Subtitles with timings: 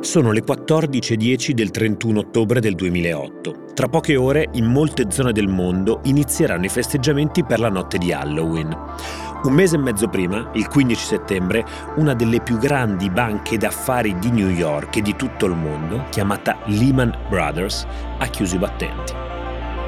[0.00, 3.72] Sono le 14.10 del 31 ottobre del 2008.
[3.74, 8.10] Tra poche ore in molte zone del mondo inizieranno i festeggiamenti per la notte di
[8.10, 8.74] Halloween.
[9.42, 11.66] Un mese e mezzo prima, il 15 settembre,
[11.96, 16.58] una delle più grandi banche d'affari di New York e di tutto il mondo, chiamata
[16.64, 17.86] Lehman Brothers,
[18.18, 19.12] ha chiuso i battenti.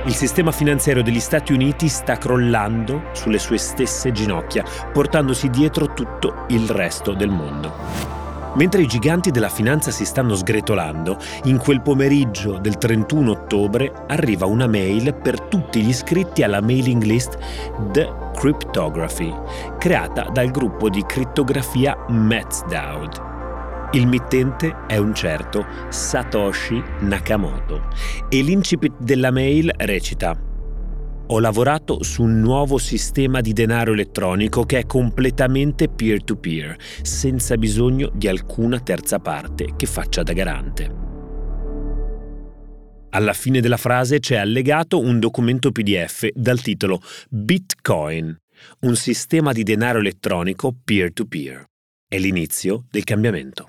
[0.04, 6.44] Il sistema finanziario degli Stati Uniti sta crollando sulle sue stesse ginocchia, portandosi dietro tutto
[6.49, 8.21] il resto del mondo.
[8.54, 14.44] Mentre i giganti della finanza si stanno sgretolando, in quel pomeriggio del 31 ottobre arriva
[14.44, 17.38] una mail per tutti gli iscritti alla mailing list
[17.92, 19.32] The Cryptography,
[19.78, 23.30] creata dal gruppo di crittografia Metzdowd.
[23.92, 27.89] Il mittente è un certo Satoshi Nakamoto
[28.28, 30.50] e l'incipit della mail recita
[31.32, 38.11] ho lavorato su un nuovo sistema di denaro elettronico che è completamente peer-to-peer, senza bisogno
[38.12, 41.01] di alcuna terza parte che faccia da garante.
[43.15, 48.37] Alla fine della frase c'è allegato un documento PDF dal titolo Bitcoin,
[48.81, 51.65] un sistema di denaro elettronico peer-to-peer.
[52.09, 53.69] È l'inizio del cambiamento.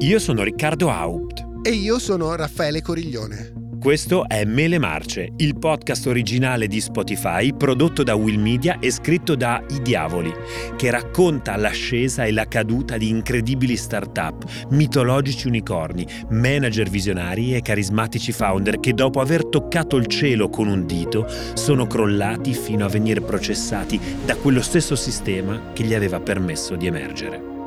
[0.00, 3.66] Io sono Riccardo Haupt e io sono Raffaele Coriglione.
[3.78, 9.36] Questo è Mele Marce, il podcast originale di Spotify prodotto da Will Media e scritto
[9.36, 10.34] da I Diavoli,
[10.76, 18.32] che racconta l'ascesa e la caduta di incredibili start-up, mitologici unicorni, manager visionari e carismatici
[18.32, 23.20] founder che dopo aver toccato il cielo con un dito sono crollati fino a venire
[23.20, 27.57] processati da quello stesso sistema che gli aveva permesso di emergere.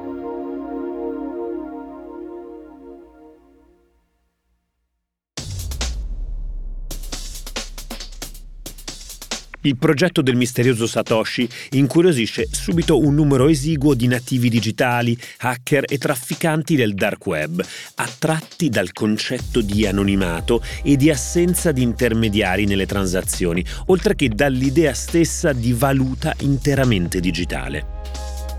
[9.64, 16.00] Il progetto del misterioso Satoshi incuriosisce subito un numero esiguo di nativi digitali, hacker e
[16.00, 17.64] trafficanti del dark web,
[17.96, 24.96] attratti dal concetto di anonimato e di assenza di intermediari nelle transazioni, oltre che dall'idea
[24.96, 28.01] stessa di valuta interamente digitale.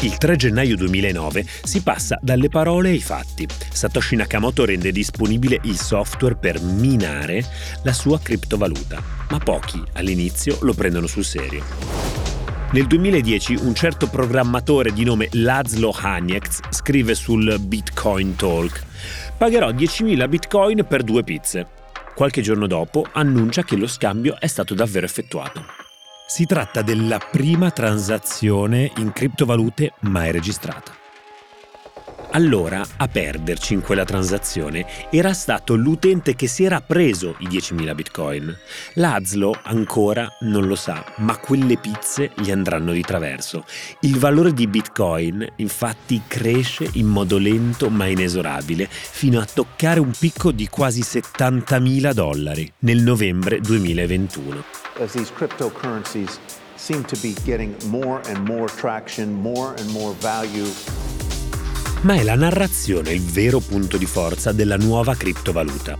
[0.03, 3.47] Il 3 gennaio 2009 si passa dalle parole ai fatti.
[3.73, 7.45] Satoshi Nakamoto rende disponibile il software per minare
[7.85, 11.63] la sua criptovaluta, ma pochi all'inizio lo prendono sul serio.
[12.73, 18.85] Nel 2010 un certo programmatore di nome Laszlo Hanieks scrive sul Bitcoin Talk
[19.39, 21.67] Pagherò 10.000 bitcoin per due pizze.
[22.15, 25.82] Qualche giorno dopo annuncia che lo scambio è stato davvero effettuato.
[26.35, 31.02] Si tratta della prima transazione in criptovalute mai registrata.
[32.35, 37.95] Allora, a perderci in quella transazione era stato l'utente che si era preso i 10.000
[37.95, 38.57] bitcoin.
[38.95, 43.65] Lazlo ancora non lo sa, ma quelle pizze gli andranno di traverso.
[44.01, 50.13] Il valore di bitcoin infatti cresce in modo lento ma inesorabile fino a toccare un
[50.19, 54.65] picco di quasi 70.000 dollari nel novembre 2021.
[55.01, 56.39] As these cryptocurrencies
[56.77, 60.71] seem to be getting more and more traction, more and more value
[62.03, 65.99] ma è la narrazione il vero punto di forza della nuova criptovaluta.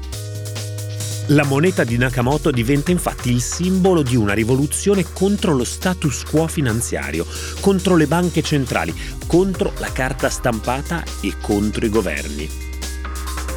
[1.29, 6.49] La moneta di Nakamoto diventa infatti il simbolo di una rivoluzione contro lo status quo
[6.49, 7.25] finanziario,
[7.61, 8.93] contro le banche centrali,
[9.27, 12.51] contro la carta stampata e contro i governi.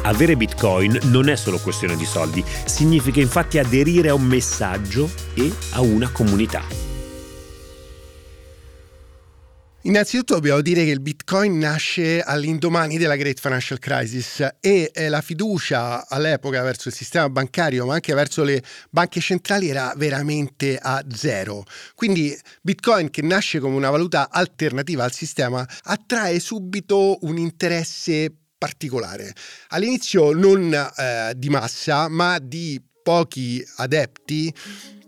[0.02, 5.50] Avere Bitcoin non è solo questione di soldi, significa infatti aderire a un messaggio e
[5.70, 6.62] a una comunità.
[9.86, 15.20] Innanzitutto dobbiamo dire che il Bitcoin nasce all'indomani della Great Financial Crisis e eh, la
[15.20, 21.04] fiducia all'epoca verso il sistema bancario ma anche verso le banche centrali era veramente a
[21.14, 21.62] zero.
[21.94, 29.32] Quindi Bitcoin che nasce come una valuta alternativa al sistema attrae subito un interesse particolare.
[29.68, 34.52] All'inizio non eh, di massa ma di pochi adepti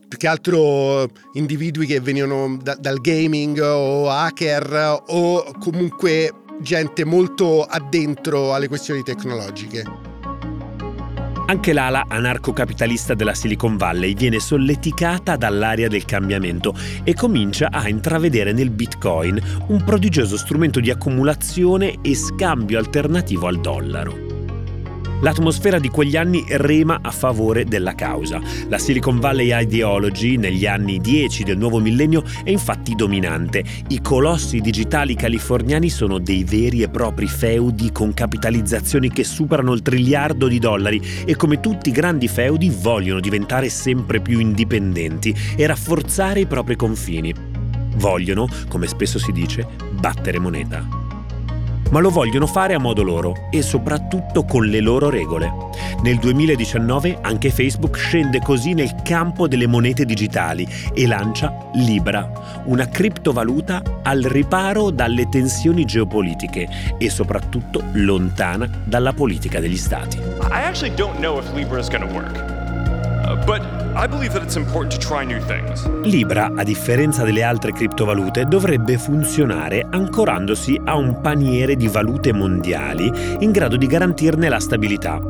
[0.08, 7.62] più che altro individui che venivano da, dal gaming o hacker o comunque gente molto
[7.62, 10.16] addentro alle questioni tecnologiche.
[11.48, 16.74] Anche l'ala anarcocapitalista della Silicon Valley viene solleticata dall'area del cambiamento
[17.04, 23.60] e comincia a intravedere nel Bitcoin un prodigioso strumento di accumulazione e scambio alternativo al
[23.60, 24.37] dollaro.
[25.20, 28.40] L'atmosfera di quegli anni rema a favore della causa.
[28.68, 33.64] La Silicon Valley Ideology negli anni 10 del nuovo millennio è infatti dominante.
[33.88, 39.82] I colossi digitali californiani sono dei veri e propri feudi con capitalizzazioni che superano il
[39.82, 45.66] triliardo di dollari e come tutti i grandi feudi vogliono diventare sempre più indipendenti e
[45.66, 47.34] rafforzare i propri confini.
[47.96, 49.66] Vogliono, come spesso si dice,
[49.98, 50.97] battere moneta.
[51.90, 55.52] Ma lo vogliono fare a modo loro e soprattutto con le loro regole.
[56.02, 62.88] Nel 2019 anche Facebook scende così nel campo delle monete digitali e lancia Libra, una
[62.88, 66.68] criptovaluta al riparo dalle tensioni geopolitiche
[66.98, 70.18] e soprattutto lontana dalla politica degli stati.
[70.18, 72.57] I actually don't know if Libra is going work.
[76.02, 83.10] Libra, a differenza delle altre criptovalute, dovrebbe funzionare ancorandosi a un paniere di valute mondiali
[83.40, 85.20] in grado di garantirne la stabilità.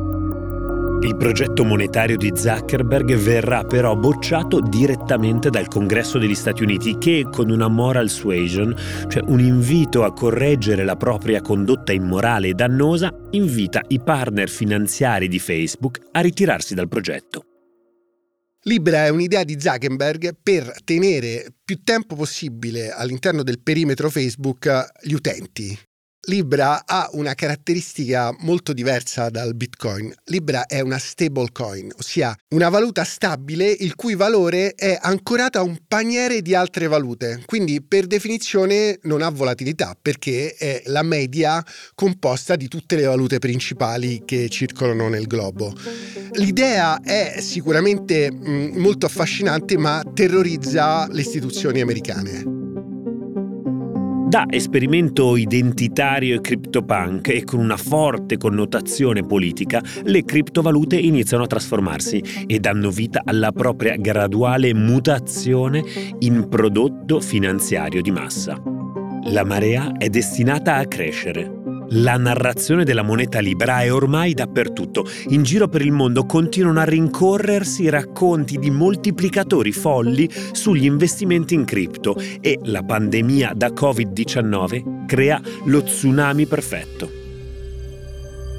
[1.01, 7.25] Il progetto monetario di Zuckerberg verrà però bocciato direttamente dal Congresso degli Stati Uniti che
[7.31, 8.75] con una moral suasion,
[9.07, 15.29] cioè un invito a correggere la propria condotta immorale e dannosa, invita i partner finanziari
[15.29, 17.48] di Facebook a ritirarsi dal progetto.
[18.63, 24.69] Libera è un'idea di Zuckerberg per tenere più tempo possibile all'interno del perimetro Facebook
[25.01, 25.77] gli utenti.
[26.27, 30.13] Libra ha una caratteristica molto diversa dal Bitcoin.
[30.25, 35.77] Libra è una stablecoin, ossia una valuta stabile il cui valore è ancorato a un
[35.87, 41.63] paniere di altre valute, quindi per definizione non ha volatilità perché è la media
[41.95, 45.73] composta di tutte le valute principali che circolano nel globo.
[46.33, 52.58] L'idea è sicuramente molto affascinante ma terrorizza le istituzioni americane.
[54.29, 61.47] Da esperimento identitario e criptopunk e con una forte connotazione politica, le criptovalute iniziano a
[61.47, 65.83] trasformarsi e danno vita alla propria graduale mutazione
[66.19, 68.61] in prodotto finanziario di massa.
[69.31, 71.58] La marea è destinata a crescere
[71.91, 75.07] la narrazione della moneta libera è ormai dappertutto.
[75.29, 81.65] In giro per il mondo continuano a rincorrersi racconti di moltiplicatori folli sugli investimenti in
[81.65, 87.17] cripto e la pandemia da Covid-19 crea lo tsunami perfetto.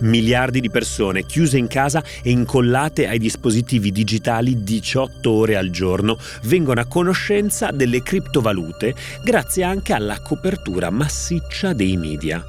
[0.01, 6.17] Miliardi di persone chiuse in casa e incollate ai dispositivi digitali 18 ore al giorno
[6.45, 12.43] vengono a conoscenza delle criptovalute grazie anche alla copertura massiccia dei media.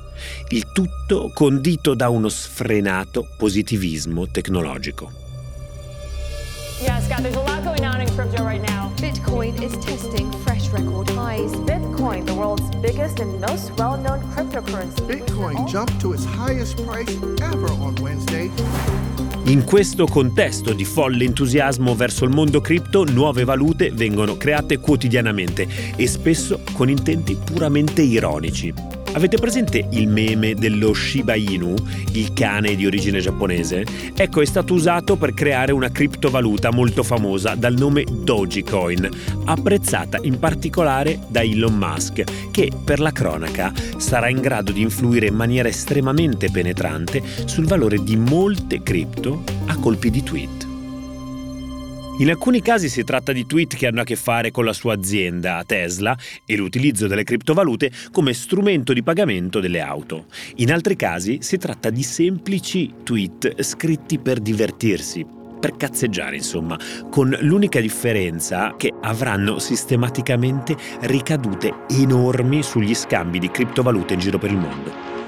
[0.49, 5.11] Il tutto condito da uno sfrenato positivismo tecnologico.
[6.81, 8.91] Yeah, Scott, there's a lot going on in crypto right now.
[8.97, 11.51] Bitcoin is testing fresh record highs.
[11.67, 15.05] Bitcoin, the world's biggest and most well-known cryptocurrency.
[15.07, 18.49] Bitcoin jumped to its highest price ever on Wednesday.
[19.45, 25.67] In questo contesto di folle entusiasmo verso il mondo cripto, nuove valute vengono create quotidianamente
[25.95, 29.00] e spesso con intenti puramente ironici.
[29.13, 31.75] Avete presente il meme dello Shiba Inu,
[32.13, 33.85] il cane di origine giapponese?
[34.15, 39.09] Ecco, è stato usato per creare una criptovaluta molto famosa dal nome Dogecoin,
[39.45, 45.27] apprezzata in particolare da Elon Musk, che per la cronaca sarà in grado di influire
[45.27, 50.60] in maniera estremamente penetrante sul valore di molte cripto a colpi di tweet.
[52.21, 54.93] In alcuni casi si tratta di tweet che hanno a che fare con la sua
[54.93, 56.15] azienda, Tesla,
[56.45, 60.25] e l'utilizzo delle criptovalute come strumento di pagamento delle auto.
[60.57, 65.25] In altri casi si tratta di semplici tweet scritti per divertirsi,
[65.59, 66.77] per cazzeggiare insomma,
[67.09, 74.51] con l'unica differenza che avranno sistematicamente ricadute enormi sugli scambi di criptovalute in giro per
[74.51, 75.20] il mondo.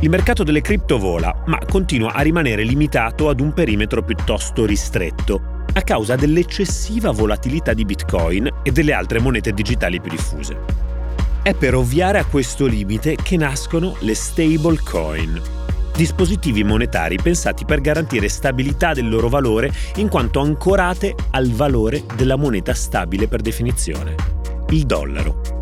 [0.00, 5.64] Il mercato delle cripto vola, ma continua a rimanere limitato ad un perimetro piuttosto ristretto,
[5.72, 10.56] a causa dell'eccessiva volatilità di Bitcoin e delle altre monete digitali più diffuse.
[11.42, 15.42] È per ovviare a questo limite che nascono le stablecoin,
[15.96, 22.36] dispositivi monetari pensati per garantire stabilità del loro valore in quanto ancorate al valore della
[22.36, 24.14] moneta stabile per definizione,
[24.68, 25.57] il dollaro.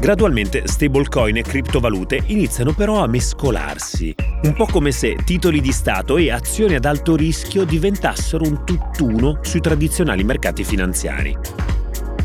[0.00, 6.16] Gradualmente stablecoin e criptovalute iniziano però a mescolarsi, un po' come se titoli di Stato
[6.16, 11.36] e azioni ad alto rischio diventassero un tutt'uno sui tradizionali mercati finanziari.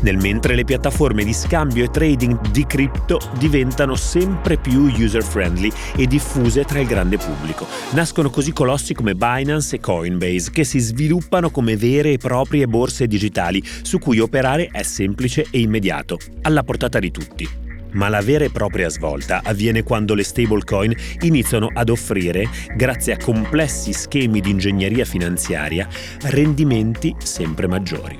[0.02, 6.06] Nel mentre le piattaforme di scambio e trading di cripto diventano sempre più user-friendly e
[6.06, 7.66] diffuse tra il grande pubblico.
[7.92, 13.06] Nascono così colossi come Binance e Coinbase, che si sviluppano come vere e proprie borse
[13.06, 17.62] digitali, su cui operare è semplice e immediato, alla portata di tutti
[17.94, 23.16] ma la vera e propria svolta avviene quando le stablecoin iniziano ad offrire, grazie a
[23.16, 25.88] complessi schemi di ingegneria finanziaria,
[26.22, 28.16] rendimenti sempre maggiori.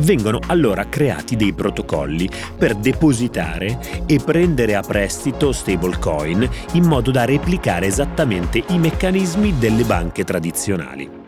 [0.00, 7.24] Vengono allora creati dei protocolli per depositare e prendere a prestito stablecoin in modo da
[7.24, 11.21] replicare esattamente i meccanismi delle banche tradizionali.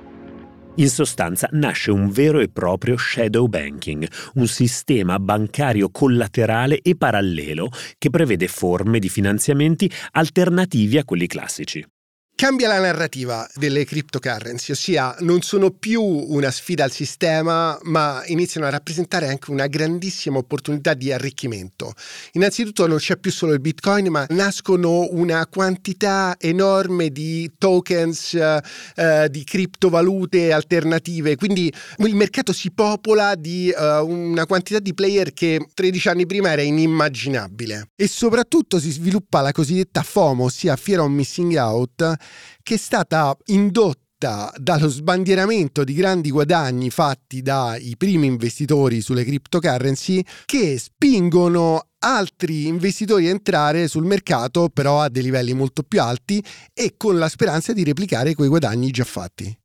[0.77, 7.71] In sostanza nasce un vero e proprio shadow banking, un sistema bancario collaterale e parallelo
[7.97, 11.94] che prevede forme di finanziamenti alternativi a quelli classici.
[12.37, 18.67] Cambia la narrativa delle cryptocurrency, ossia non sono più una sfida al sistema, ma iniziano
[18.67, 21.93] a rappresentare anche una grandissima opportunità di arricchimento.
[22.33, 29.29] Innanzitutto non c'è più solo il Bitcoin, ma nascono una quantità enorme di tokens, eh,
[29.31, 35.69] di criptovalute alternative, quindi il mercato si popola di eh, una quantità di player che
[35.73, 37.91] 13 anni prima era inimmaginabile.
[37.95, 42.23] E soprattutto si sviluppa la cosiddetta FOMO, ossia Fear of Missing Out,
[42.63, 50.25] che è stata indotta dallo sbandieramento di grandi guadagni fatti dai primi investitori sulle cryptocurrency
[50.47, 56.43] che spingono altri investitori a entrare sul mercato però a dei livelli molto più alti
[56.73, 59.57] e con la speranza di replicare quei guadagni già fatti.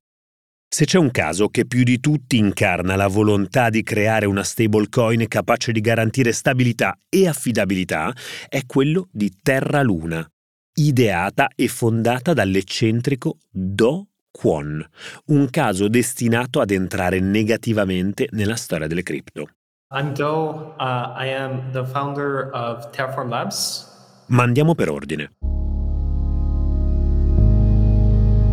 [0.71, 5.27] Se c'è un caso che più di tutti incarna la volontà di creare una stablecoin
[5.27, 8.15] capace di garantire stabilità e affidabilità,
[8.47, 10.29] è quello di Terra Luna,
[10.79, 14.85] ideata e fondata dall'eccentrico Do Kwon,
[15.25, 19.49] un caso destinato ad entrare negativamente nella storia delle cripto.
[19.91, 20.75] I'm Do.
[20.77, 20.83] Uh,
[21.17, 23.87] I am the founder of Terraform Labs.
[24.27, 25.31] Ma andiamo per ordine.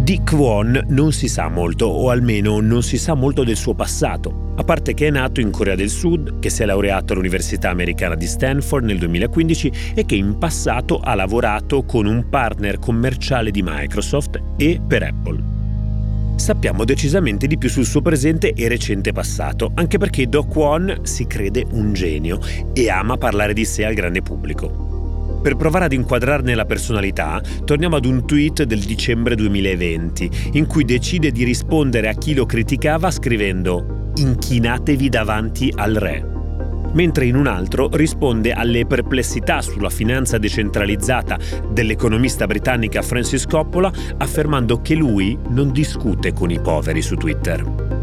[0.07, 4.53] Di Kwon non si sa molto, o almeno non si sa molto del suo passato,
[4.55, 8.15] a parte che è nato in Corea del Sud, che si è laureato all'Università Americana
[8.15, 13.65] di Stanford nel 2015 e che in passato ha lavorato con un partner commerciale di
[13.65, 15.43] Microsoft e per Apple.
[16.37, 21.27] Sappiamo decisamente di più sul suo presente e recente passato, anche perché Do Kwon si
[21.27, 22.39] crede un genio
[22.73, 24.86] e ama parlare di sé al grande pubblico.
[25.47, 30.85] Per provare ad inquadrarne la personalità, torniamo ad un tweet del dicembre 2020, in cui
[30.85, 36.35] decide di rispondere a chi lo criticava scrivendo Inchinatevi davanti al re
[36.95, 41.39] mentre in un altro risponde alle perplessità sulla finanza decentralizzata
[41.71, 47.96] dell'economista britannica Francis Coppola affermando che lui non discute con i poveri su Twitter.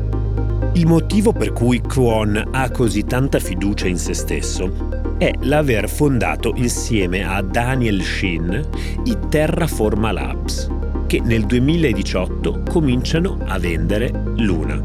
[0.75, 6.53] Il motivo per cui Kwon ha così tanta fiducia in se stesso è l'aver fondato
[6.56, 8.70] insieme a Daniel Shin
[9.03, 10.68] i Terraforma Labs,
[11.06, 14.84] che nel 2018 cominciano a vendere Luna.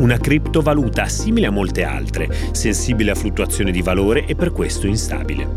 [0.00, 5.48] Una criptovaluta simile a molte altre, sensibile a fluttuazioni di valore e per questo instabile.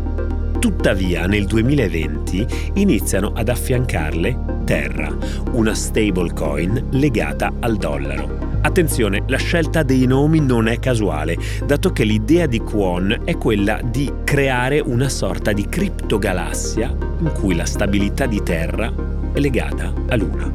[0.58, 5.14] Tuttavia nel 2020 iniziano ad affiancarle Terra,
[5.52, 8.45] una stablecoin legata al dollaro.
[8.66, 13.80] Attenzione, la scelta dei nomi non è casuale, dato che l'idea di Kwon è quella
[13.80, 18.92] di creare una sorta di criptogalassia in cui la stabilità di Terra
[19.32, 20.52] è legata a Luna.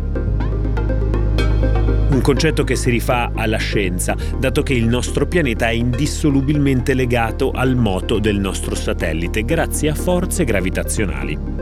[2.10, 7.52] Un concetto che si rifà alla scienza, dato che il nostro pianeta è indissolubilmente legato
[7.52, 11.61] al moto del nostro satellite grazie a forze gravitazionali.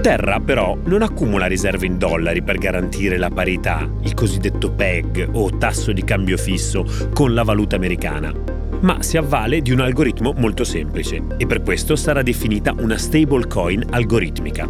[0.00, 5.58] Terra però non accumula riserve in dollari per garantire la parità, il cosiddetto PEG o
[5.58, 8.32] tasso di cambio fisso, con la valuta americana,
[8.80, 13.86] ma si avvale di un algoritmo molto semplice e per questo sarà definita una stablecoin
[13.90, 14.68] algoritmica.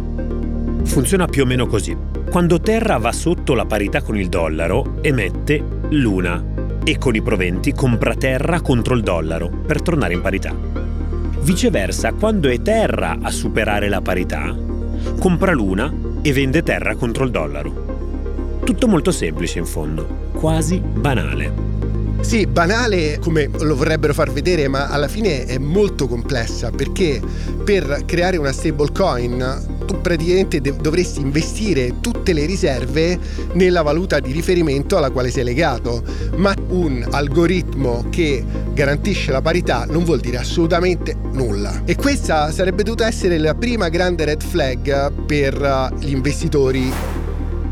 [0.83, 1.95] Funziona più o meno così.
[2.29, 6.43] Quando Terra va sotto la parità con il dollaro, emette Luna
[6.83, 10.55] e con i proventi compra Terra contro il dollaro per tornare in parità.
[11.41, 14.55] Viceversa, quando è Terra a superare la parità,
[15.19, 15.91] compra l'una
[16.21, 18.59] e vende terra contro il dollaro.
[18.63, 21.88] Tutto molto semplice in fondo, quasi banale.
[22.21, 27.19] Sì, banale come lo vorrebbero far vedere, ma alla fine è molto complessa perché
[27.63, 33.17] per creare una stablecoin tu praticamente dovresti investire tutte le riserve
[33.53, 36.03] nella valuta di riferimento alla quale sei legato,
[36.35, 41.81] ma un algoritmo che garantisce la parità non vuol dire assolutamente nulla.
[41.85, 46.91] E questa sarebbe dovuta essere la prima grande red flag per gli investitori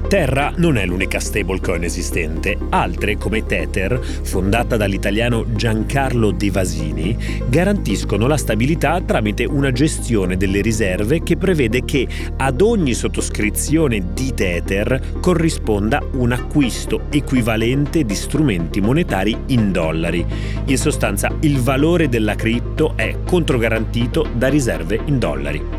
[0.07, 2.57] Terra non è l'unica stablecoin esistente.
[2.69, 7.17] Altre, come Tether, fondata dall'italiano Giancarlo De Vasini,
[7.49, 14.33] garantiscono la stabilità tramite una gestione delle riserve che prevede che ad ogni sottoscrizione di
[14.33, 20.25] Tether corrisponda un acquisto equivalente di strumenti monetari in dollari.
[20.67, 25.76] In sostanza, il valore della cripto è controgarantito da riserve in dollari.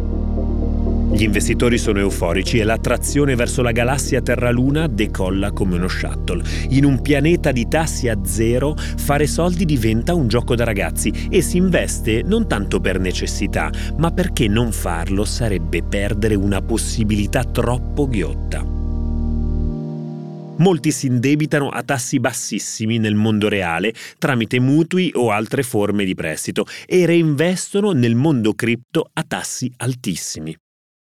[1.15, 6.43] Gli investitori sono euforici e l'attrazione verso la galassia Terra-Luna decolla come uno shuttle.
[6.71, 11.41] In un pianeta di tassi a zero, fare soldi diventa un gioco da ragazzi e
[11.41, 18.09] si investe non tanto per necessità, ma perché non farlo sarebbe perdere una possibilità troppo
[18.09, 18.65] ghiotta.
[20.57, 26.15] Molti si indebitano a tassi bassissimi nel mondo reale tramite mutui o altre forme di
[26.15, 30.57] prestito e reinvestono nel mondo cripto a tassi altissimi.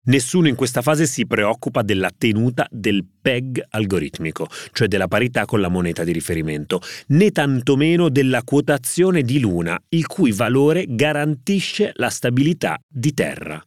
[0.02, 5.60] Nessuno in questa fase si preoccupa della tenuta del PEG algoritmico, cioè della parità con
[5.60, 12.08] la moneta di riferimento, né tantomeno della quotazione di Luna, il cui valore garantisce la
[12.08, 13.62] stabilità di Terra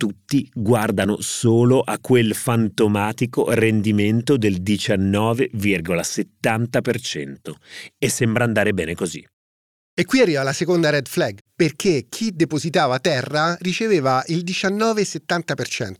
[0.00, 7.36] tutti guardano solo a quel fantomatico rendimento del 19,70%
[7.98, 9.22] e sembra andare bene così.
[9.94, 15.92] E qui arriva la seconda red flag, perché chi depositava terra riceveva il 19,70%,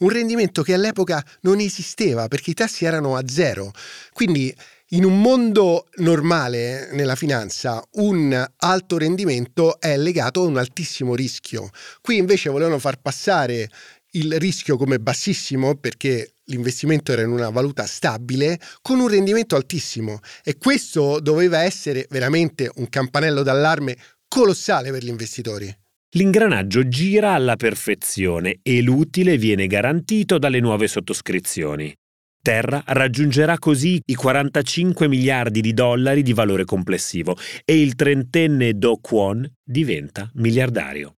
[0.00, 3.70] un rendimento che all'epoca non esisteva perché i tassi erano a zero.
[4.12, 4.54] Quindi
[4.90, 11.70] in un mondo normale nella finanza un alto rendimento è legato a un altissimo rischio.
[12.00, 13.68] Qui invece volevano far passare
[14.16, 20.20] il rischio come bassissimo perché l'investimento era in una valuta stabile con un rendimento altissimo
[20.42, 23.96] e questo doveva essere veramente un campanello d'allarme
[24.28, 25.74] colossale per gli investitori.
[26.10, 31.94] L'ingranaggio gira alla perfezione e l'utile viene garantito dalle nuove sottoscrizioni.
[32.40, 38.98] Terra raggiungerà così i 45 miliardi di dollari di valore complessivo e il trentenne Do
[38.98, 41.16] Kwon diventa miliardario.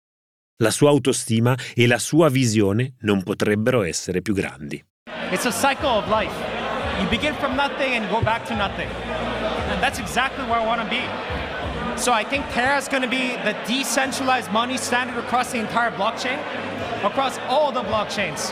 [0.60, 4.82] La sua autostima e la sua visione non potrebbero essere più grandi.
[5.30, 6.32] It's a cycle of life.
[6.98, 8.88] You begin from nothing and go back to nothing.
[9.68, 11.02] And that's exactly where I want to be.
[12.00, 15.90] So I think Terra is going to be the decentralized money standard across the entire
[15.90, 16.38] blockchain,
[17.04, 18.50] across all the blockchains.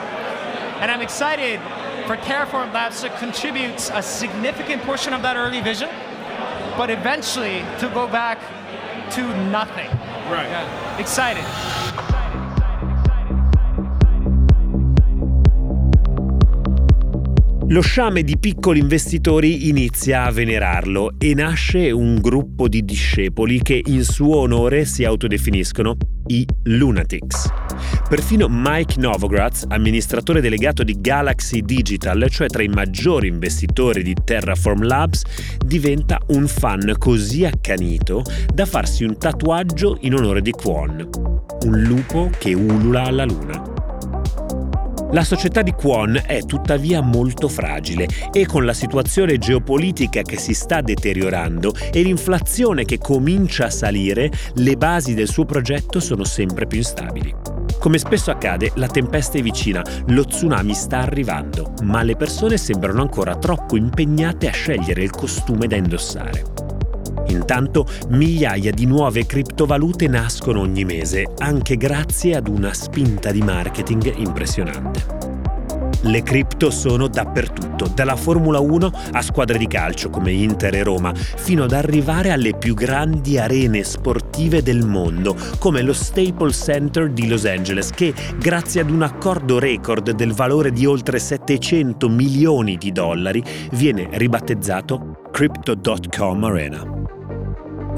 [0.82, 1.58] And I'm excited
[2.06, 5.88] for Terraform Labs to contribute a significant portion of that early vision,
[6.76, 8.38] but eventually to go back
[9.12, 9.88] to nothing.
[10.30, 10.48] Right.
[10.48, 10.98] Yeah.
[10.98, 12.43] Excited.
[17.68, 23.80] Lo sciame di piccoli investitori inizia a venerarlo e nasce un gruppo di discepoli che
[23.86, 25.96] in suo onore si autodefiniscono
[26.26, 27.50] i Lunatics.
[28.06, 34.84] Perfino Mike Novogratz, amministratore delegato di Galaxy Digital, cioè tra i maggiori investitori di Terraform
[34.84, 35.22] Labs,
[35.64, 38.22] diventa un fan così accanito
[38.52, 41.08] da farsi un tatuaggio in onore di Kwon,
[41.64, 43.72] un lupo che ulula alla luna.
[45.14, 50.54] La società di Kwon è tuttavia molto fragile e con la situazione geopolitica che si
[50.54, 56.66] sta deteriorando e l'inflazione che comincia a salire, le basi del suo progetto sono sempre
[56.66, 57.32] più instabili.
[57.78, 63.00] Come spesso accade, la tempesta è vicina, lo tsunami sta arrivando, ma le persone sembrano
[63.00, 66.73] ancora troppo impegnate a scegliere il costume da indossare.
[67.28, 74.14] Intanto migliaia di nuove criptovalute nascono ogni mese, anche grazie ad una spinta di marketing
[74.16, 75.24] impressionante.
[76.06, 81.14] Le cripto sono dappertutto, dalla Formula 1 a squadre di calcio come Inter e Roma,
[81.14, 87.26] fino ad arrivare alle più grandi arene sportive del mondo, come lo Staples Center di
[87.26, 92.92] Los Angeles, che grazie ad un accordo record del valore di oltre 700 milioni di
[92.92, 96.93] dollari viene ribattezzato Crypto.com Arena.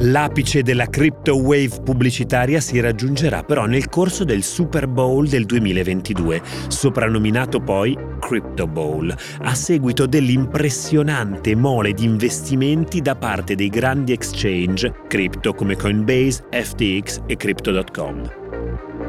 [0.00, 6.42] L'apice della crypto wave pubblicitaria si raggiungerà però nel corso del Super Bowl del 2022,
[6.68, 14.92] soprannominato poi Crypto Bowl, a seguito dell'impressionante mole di investimenti da parte dei grandi exchange
[15.08, 18.45] cripto come Coinbase, FTX e Crypto.com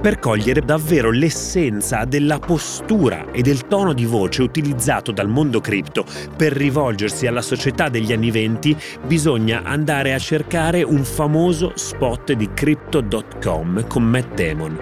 [0.02, 6.06] per cogliere davvero l'essenza della postura e del tono di voce utilizzato dal mondo cripto
[6.36, 12.50] per rivolgersi alla società degli anni venti, bisogna andare a cercare un famoso spot di
[12.54, 14.80] crypto.com con Matt Damon,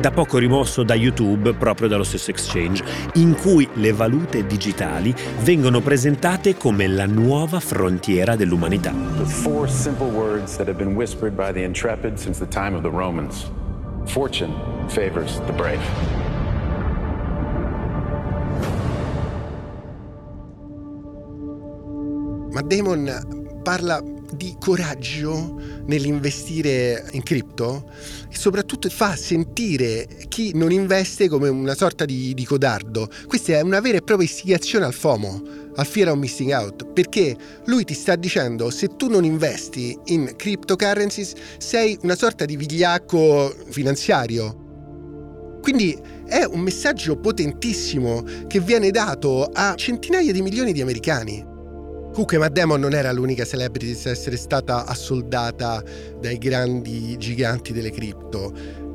[0.00, 5.80] da poco rimosso da YouTube proprio dallo stesso exchange, in cui le valute digitali vengono
[5.80, 8.92] presentate come la nuova frontiera dell'umanità.
[9.16, 12.82] The four simple words that have been whispered by the intrepid since the time of
[12.82, 13.50] the Romans.
[14.08, 14.54] Fortune
[14.88, 15.80] favors the brave.
[22.52, 23.06] Ma Damon
[23.64, 24.00] parla
[24.32, 27.90] di coraggio nell'investire in cripto
[28.30, 33.08] e soprattutto fa sentire chi non investe come una sorta di, di codardo.
[33.26, 35.42] Questa è una vera e propria istigazione al FOMO,
[35.76, 37.36] al fear of missing out, perché
[37.66, 43.54] lui ti sta dicendo se tu non investi in cryptocurrencies sei una sorta di vigliacco
[43.68, 44.66] finanziario.
[45.62, 51.56] Quindi è un messaggio potentissimo che viene dato a centinaia di milioni di americani.
[52.18, 55.80] Comunque Matt Damon non era l'unica celebrity a essere stata assoldata
[56.20, 58.52] dai grandi giganti delle cripto.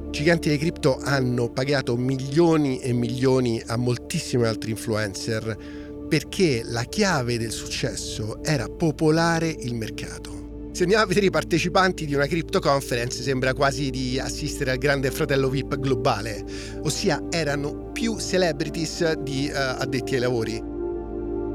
[0.09, 7.37] Giganti delle cripto hanno pagato milioni e milioni a moltissimi altri influencer perché la chiave
[7.37, 10.67] del successo era popolare il mercato.
[10.73, 14.77] Se andiamo a vedere i partecipanti di una crypto conference sembra quasi di assistere al
[14.77, 16.43] grande fratello VIP globale,
[16.81, 20.72] ossia erano più celebrities di uh, addetti ai lavori.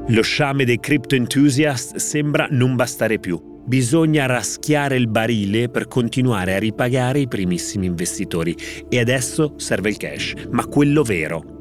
[0.09, 3.39] Lo sciame dei crypto enthusiast sembra non bastare più.
[3.65, 8.55] Bisogna raschiare il barile per continuare a ripagare i primissimi investitori
[8.89, 11.57] e adesso serve il cash, ma quello vero,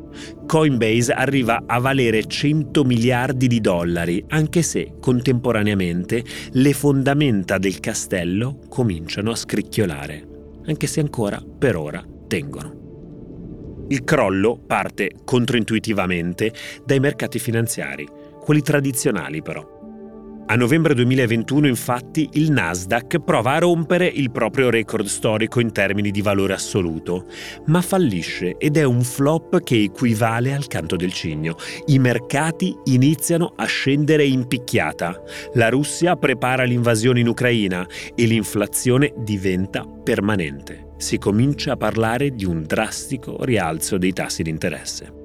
[0.46, 8.60] Coinbase arriva a valere 100 miliardi di dollari, anche se contemporaneamente le fondamenta del castello
[8.70, 10.26] cominciano a scricchiolare,
[10.64, 12.78] anche se ancora per ora tengono.
[13.90, 16.52] Il crollo parte controintuitivamente
[16.84, 18.06] dai mercati finanziari,
[18.48, 19.76] quelli tradizionali però.
[20.46, 26.10] A novembre 2021 infatti il Nasdaq prova a rompere il proprio record storico in termini
[26.10, 27.26] di valore assoluto,
[27.66, 31.56] ma fallisce ed è un flop che equivale al canto del cigno.
[31.88, 35.20] I mercati iniziano a scendere in picchiata.
[35.52, 40.92] La Russia prepara l'invasione in Ucraina e l'inflazione diventa permanente.
[40.96, 45.17] Si comincia a parlare di un drastico rialzo dei tassi di interesse.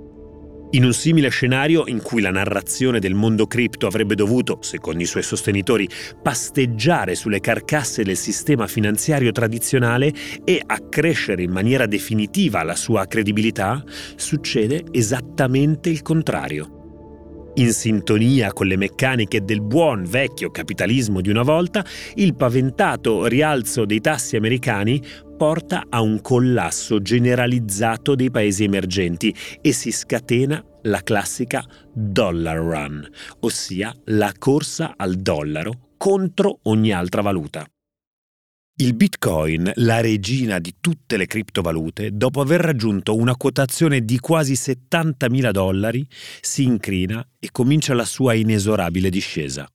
[0.75, 5.05] In un simile scenario in cui la narrazione del mondo cripto avrebbe dovuto, secondo i
[5.05, 5.87] suoi sostenitori,
[6.19, 10.11] pasteggiare sulle carcasse del sistema finanziario tradizionale
[10.43, 13.83] e accrescere in maniera definitiva la sua credibilità,
[14.15, 16.81] succede esattamente il contrario.
[17.55, 23.85] In sintonia con le meccaniche del buon vecchio capitalismo di una volta, il paventato rialzo
[23.85, 24.99] dei tassi americani
[25.43, 33.05] porta a un collasso generalizzato dei paesi emergenti e si scatena la classica dollar run,
[33.41, 37.67] ossia la corsa al dollaro contro ogni altra valuta.
[38.75, 44.53] Il Bitcoin, la regina di tutte le criptovalute, dopo aver raggiunto una quotazione di quasi
[44.53, 46.07] 70.000 dollari,
[46.39, 49.67] si incrina e comincia la sua inesorabile discesa.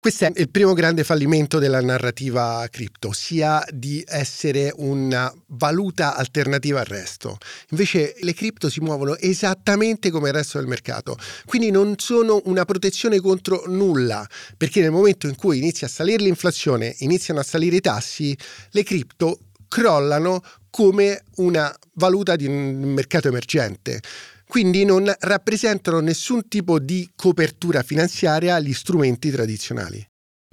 [0.00, 6.78] Questo è il primo grande fallimento della narrativa cripto, sia di essere una valuta alternativa
[6.78, 7.36] al resto.
[7.70, 12.64] Invece le cripto si muovono esattamente come il resto del mercato, quindi non sono una
[12.64, 14.24] protezione contro nulla,
[14.56, 18.38] perché nel momento in cui inizia a salire l'inflazione, iniziano a salire i tassi,
[18.70, 24.00] le cripto crollano come una valuta di un mercato emergente
[24.48, 30.04] quindi non rappresentano nessun tipo di copertura finanziaria agli strumenti tradizionali.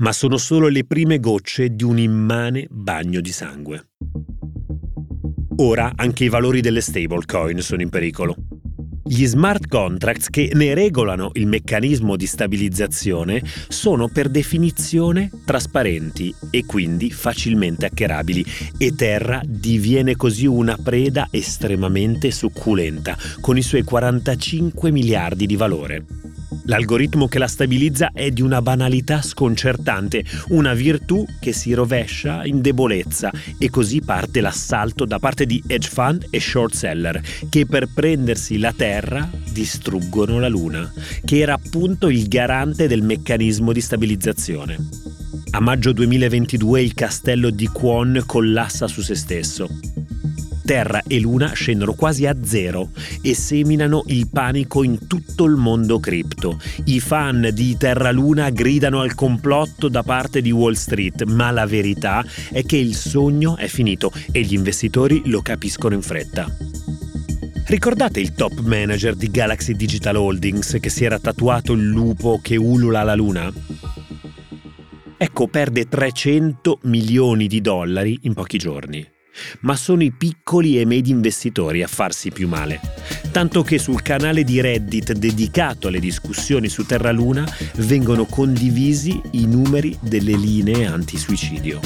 [0.03, 3.91] Ma sono solo le prime gocce di un immane bagno di sangue.
[5.57, 8.35] Ora anche i valori delle stablecoin sono in pericolo.
[9.07, 16.65] Gli smart contracts che ne regolano il meccanismo di stabilizzazione sono per definizione trasparenti e
[16.65, 18.43] quindi facilmente hackerabili
[18.79, 26.24] e Terra diviene così una preda estremamente succulenta con i suoi 45 miliardi di valore.
[26.67, 32.61] L'algoritmo che la stabilizza è di una banalità sconcertante, una virtù che si rovescia in
[32.61, 37.87] debolezza e così parte l'assalto da parte di hedge fund e short seller che per
[37.93, 40.91] prendersi la terra distruggono la luna,
[41.23, 44.77] che era appunto il garante del meccanismo di stabilizzazione.
[45.51, 49.69] A maggio 2022 il castello di Kwon collassa su se stesso.
[50.65, 52.89] Terra e Luna scendono quasi a zero
[53.21, 56.59] e seminano il panico in tutto il mondo cripto.
[56.85, 61.67] I fan di Terra Luna gridano al complotto da parte di Wall Street, ma la
[61.67, 66.47] verità è che il sogno è finito e gli investitori lo capiscono in fretta.
[67.67, 72.55] Ricordate il top manager di Galaxy Digital Holdings che si era tatuato il lupo che
[72.55, 73.53] ulula la luna?
[75.17, 79.13] Ecco, perde 300 milioni di dollari in pochi giorni
[79.61, 82.79] ma sono i piccoli e medi investitori a farsi più male.
[83.31, 87.45] Tanto che sul canale di Reddit dedicato alle discussioni su Terra Luna
[87.77, 91.79] vengono condivisi i numeri delle linee antisuicidio.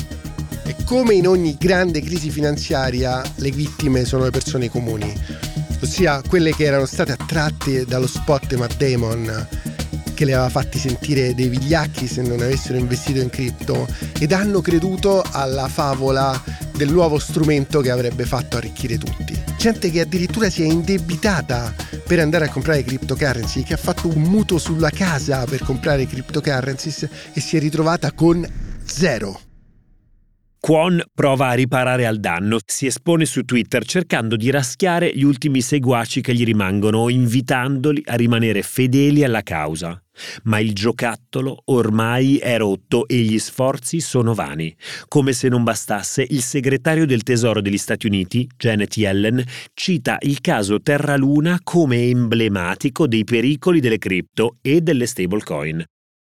[0.63, 5.11] E come in ogni grande crisi finanziaria, le vittime sono le persone comuni,
[5.81, 9.47] ossia quelle che erano state attratte dallo spot Matt Damon
[10.19, 13.87] che le aveva fatti sentire dei vigliacchi se non avessero investito in cripto
[14.19, 16.43] ed hanno creduto alla favola
[16.79, 19.37] del nuovo strumento che avrebbe fatto arricchire tutti.
[19.57, 21.75] Gente che addirittura si è indebitata
[22.07, 27.09] per andare a comprare cryptocurrency, che ha fatto un mutuo sulla casa per comprare cryptocurrencies
[27.33, 28.47] e si è ritrovata con
[28.85, 29.48] zero.
[30.61, 35.61] Kwon prova a riparare al danno, si espone su Twitter cercando di raschiare gli ultimi
[35.61, 39.99] seguaci che gli rimangono, invitandoli a rimanere fedeli alla causa.
[40.43, 44.75] Ma il giocattolo ormai è rotto e gli sforzi sono vani.
[45.07, 49.41] Come se non bastasse, il segretario del Tesoro degli Stati Uniti, Janet Yellen,
[49.73, 55.83] cita il caso Terra Luna come emblematico dei pericoli delle cripto e delle stablecoin.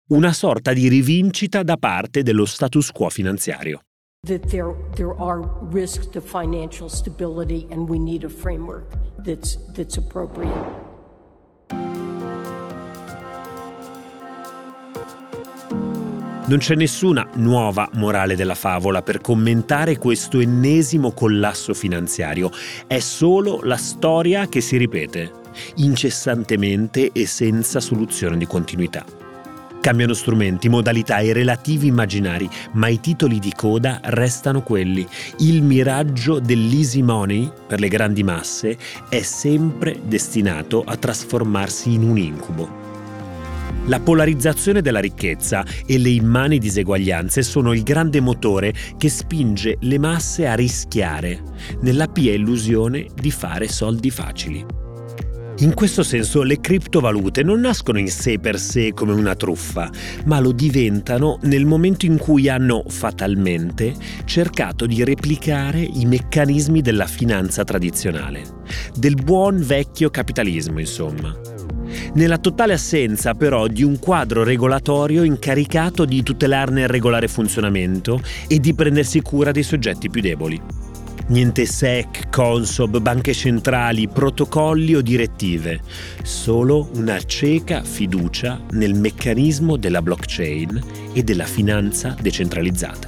[0.10, 3.80] Una sorta di rivincita da parte dello status quo finanziario.
[4.26, 8.86] That there there are risks to financial stability and we need a framework
[9.26, 10.82] that's that's appropriate.
[16.46, 22.50] Non c'è nessuna nuova morale della favola per commentare questo ennesimo collasso finanziario,
[22.88, 25.32] è solo la storia che si ripete,
[25.78, 29.23] incessantemente e senza soluzione di continuità.
[29.84, 35.06] Cambiano strumenti, modalità e relativi immaginari, ma i titoli di coda restano quelli.
[35.40, 38.78] Il miraggio dell'easy money per le grandi masse
[39.10, 42.70] è sempre destinato a trasformarsi in un incubo.
[43.88, 50.00] La polarizzazione della ricchezza e le immani diseguaglianze sono il grande motore che spinge le
[50.00, 51.42] masse a rischiare,
[51.82, 54.83] nella pia illusione di fare soldi facili.
[55.64, 59.90] In questo senso le criptovalute non nascono in sé per sé come una truffa,
[60.26, 63.96] ma lo diventano nel momento in cui hanno fatalmente
[64.26, 68.44] cercato di replicare i meccanismi della finanza tradizionale,
[68.94, 71.34] del buon vecchio capitalismo, insomma.
[72.16, 78.60] Nella totale assenza però di un quadro regolatorio incaricato di tutelarne il regolare funzionamento e
[78.60, 80.93] di prendersi cura dei soggetti più deboli.
[81.28, 85.80] Niente SEC, Consob, banche centrali, protocolli o direttive,
[86.22, 90.82] solo una cieca fiducia nel meccanismo della blockchain
[91.14, 93.08] e della finanza decentralizzata.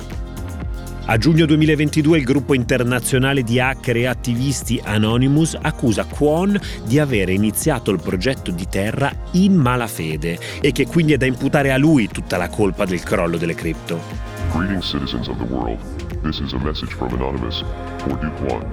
[1.07, 7.33] A giugno 2022 il gruppo internazionale di hacker e attivisti Anonymous accusa Kwon di avere
[7.33, 12.07] iniziato il progetto di Terra in malafede e che quindi è da imputare a lui
[12.07, 14.34] tutta la colpa del crollo delle cripto.
[14.55, 15.77] Greetings, citizens of the world.
[16.23, 17.61] This is a message from Anonymous
[17.97, 18.65] for Duke One.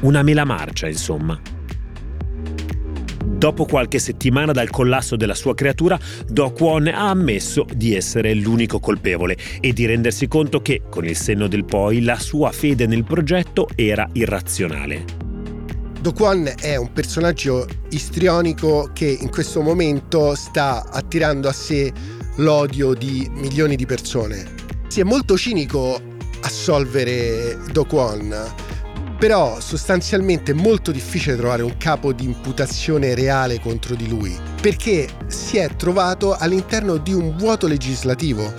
[0.00, 1.40] Una mela marcia, insomma.
[3.24, 5.96] Dopo qualche settimana dal collasso della sua creatura,
[6.26, 11.14] Do Kwon ha ammesso di essere l'unico colpevole e di rendersi conto che, con il
[11.14, 15.04] senno del poi, la sua fede nel progetto era irrazionale.
[16.00, 21.92] Do Kwon è un personaggio istrionico che in questo momento sta attirando a sé
[22.38, 24.63] l'odio di milioni di persone.
[24.94, 26.00] Si è molto cinico
[26.42, 28.32] assolvere Do Kwon,
[29.18, 35.08] però sostanzialmente è molto difficile trovare un capo di imputazione reale contro di lui, perché
[35.26, 38.54] si è trovato all'interno di un vuoto legislativo.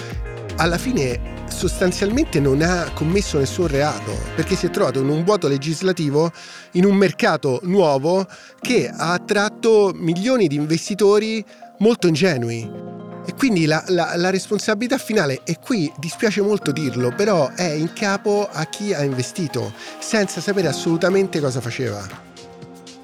[0.57, 5.47] Alla fine sostanzialmente non ha commesso nessun reato, perché si è trovato in un vuoto
[5.47, 6.33] legislativo
[6.71, 8.27] in un mercato nuovo
[8.59, 11.41] che ha attratto milioni di investitori
[11.77, 13.04] molto ingenui.
[13.25, 17.91] E quindi la, la, la, responsabilità finale, e qui dispiace molto dirlo, però è in
[17.93, 22.07] capo a chi ha investito, senza sapere assolutamente cosa faceva.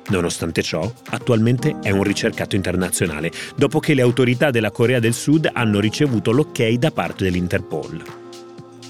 [0.09, 5.49] Nonostante ciò, attualmente è un ricercato internazionale, dopo che le autorità della Corea del Sud
[5.51, 8.03] hanno ricevuto l'ok da parte dell'Interpol.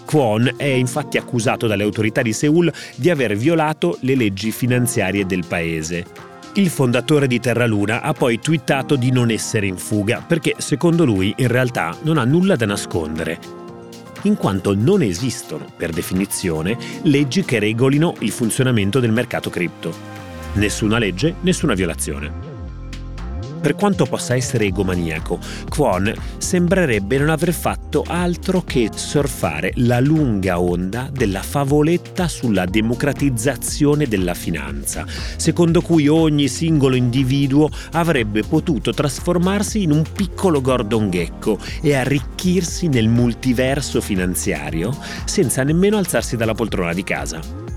[0.04, 5.46] Kwon è infatti accusato dalle autorità di Seoul di aver violato le leggi finanziarie del
[5.48, 10.56] paese il fondatore di Terra Luna ha poi twittato di non essere in fuga perché
[10.58, 13.40] secondo lui in realtà non ha nulla da nascondere,
[14.24, 19.94] in quanto non esistono, per definizione, leggi che regolino il funzionamento del mercato cripto.
[20.54, 22.51] Nessuna legge, nessuna violazione.
[23.62, 25.38] Per quanto possa essere egomaniaco,
[25.70, 34.08] Kwon sembrerebbe non aver fatto altro che surfare la lunga onda della favoletta sulla democratizzazione
[34.08, 41.60] della finanza, secondo cui ogni singolo individuo avrebbe potuto trasformarsi in un piccolo Gordon Gecko
[41.84, 44.92] e arricchirsi nel multiverso finanziario
[45.26, 47.71] senza nemmeno alzarsi dalla poltrona di casa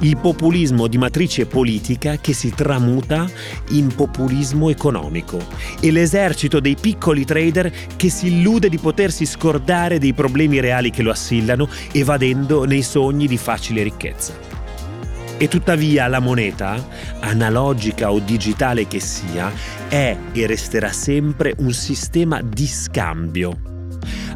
[0.00, 3.26] il populismo di matrice politica che si tramuta
[3.70, 5.38] in populismo economico
[5.80, 11.02] e l'esercito dei piccoli trader che si illude di potersi scordare dei problemi reali che
[11.02, 14.34] lo assillano evadendo nei sogni di facile ricchezza.
[15.38, 16.82] E tuttavia la moneta,
[17.20, 19.52] analogica o digitale che sia,
[19.86, 23.74] è e resterà sempre un sistema di scambio.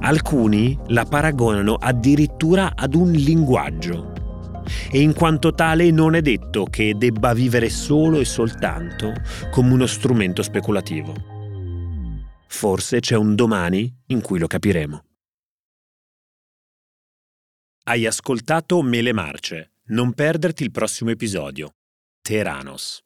[0.00, 4.19] Alcuni la paragonano addirittura ad un linguaggio
[4.90, 9.12] e in quanto tale non è detto che debba vivere solo e soltanto
[9.50, 11.14] come uno strumento speculativo.
[12.48, 15.04] Forse c'è un domani in cui lo capiremo.
[17.84, 19.72] Hai ascoltato Mele Marce.
[19.90, 21.74] Non perderti il prossimo episodio.
[22.20, 23.02] Teranos.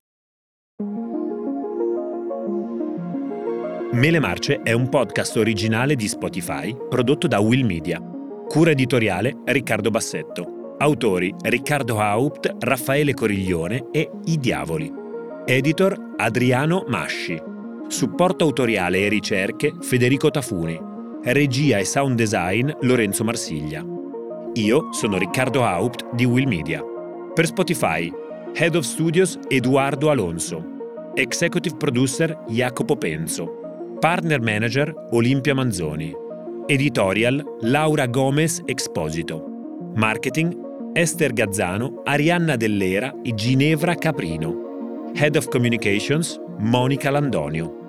[3.92, 8.00] Mele Marce è un podcast originale di Spotify prodotto da Will Media.
[8.48, 10.53] Cura editoriale Riccardo Bassetto.
[10.76, 14.92] Autori Riccardo Haupt, Raffaele Coriglione e I Diavoli.
[15.46, 17.40] Editor Adriano Masci.
[17.86, 20.76] Supporto autoriale e ricerche Federico Tafuni.
[21.22, 23.84] Regia e sound design Lorenzo Marsiglia.
[24.54, 26.82] Io sono Riccardo Haupt di Will Media.
[27.32, 28.12] Per Spotify,
[28.52, 30.62] Head of Studios Eduardo Alonso.
[31.14, 33.96] Executive Producer Jacopo Penzo.
[34.00, 36.12] Partner Manager Olimpia Manzoni.
[36.66, 39.52] Editorial Laura Gomez Exposito.
[39.94, 40.63] Marketing
[40.96, 45.10] Esther Gazzano, Arianna Dell'Era e Ginevra Caprino.
[45.12, 47.83] Head of Communications Monica Landonio.